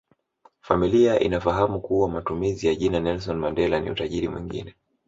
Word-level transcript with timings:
Familia 0.61 1.19
inafahamu 1.19 1.81
kuwa 1.81 2.09
matumizi 2.09 2.67
ya 2.67 2.75
jina 2.75 2.99
Nelson 2.99 3.37
Mandela 3.37 3.79
ni 3.79 3.91
utajiri 3.91 4.27
mwingine 4.27 4.75